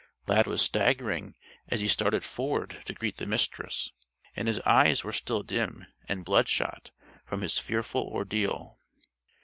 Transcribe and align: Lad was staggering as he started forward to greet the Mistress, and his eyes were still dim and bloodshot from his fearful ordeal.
Lad 0.25 0.47
was 0.47 0.63
staggering 0.63 1.35
as 1.67 1.79
he 1.79 1.87
started 1.87 2.23
forward 2.23 2.81
to 2.85 2.93
greet 2.95 3.17
the 3.17 3.27
Mistress, 3.27 3.91
and 4.35 4.47
his 4.47 4.59
eyes 4.61 5.03
were 5.03 5.13
still 5.13 5.43
dim 5.43 5.85
and 6.09 6.25
bloodshot 6.25 6.89
from 7.23 7.41
his 7.41 7.59
fearful 7.59 8.07
ordeal. 8.07 8.79